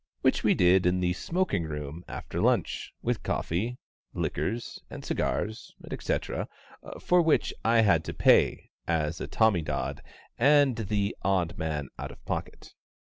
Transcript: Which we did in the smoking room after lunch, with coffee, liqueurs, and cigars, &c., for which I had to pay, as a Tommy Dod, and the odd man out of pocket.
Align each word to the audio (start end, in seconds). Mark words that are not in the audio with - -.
Which 0.21 0.43
we 0.43 0.55
did 0.55 0.87
in 0.87 0.99
the 0.99 1.13
smoking 1.13 1.65
room 1.65 2.03
after 2.07 2.41
lunch, 2.41 2.91
with 3.03 3.21
coffee, 3.21 3.77
liqueurs, 4.15 4.81
and 4.89 5.05
cigars, 5.05 5.75
&c., 5.99 6.17
for 6.99 7.21
which 7.21 7.53
I 7.63 7.81
had 7.81 8.03
to 8.05 8.13
pay, 8.15 8.71
as 8.87 9.21
a 9.21 9.27
Tommy 9.27 9.61
Dod, 9.61 10.01
and 10.39 10.75
the 10.75 11.15
odd 11.21 11.55
man 11.55 11.89
out 11.99 12.09
of 12.09 12.25
pocket. 12.25 12.73